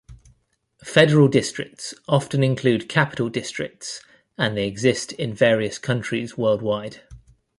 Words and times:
Federal 0.83 1.27
districts 1.27 1.93
often 2.07 2.41
include 2.43 2.89
capital 2.89 3.29
districts, 3.29 4.01
and 4.35 4.57
they 4.57 4.65
exist 4.67 5.13
in 5.13 5.31
various 5.31 5.77
countries 5.77 6.35
worldwide. 6.35 7.03